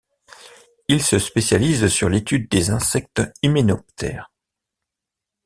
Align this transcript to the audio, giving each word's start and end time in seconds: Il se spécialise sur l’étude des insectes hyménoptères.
Il 0.87 1.03
se 1.03 1.19
spécialise 1.19 1.85
sur 1.87 2.09
l’étude 2.09 2.49
des 2.49 2.71
insectes 2.71 3.21
hyménoptères. 3.43 4.31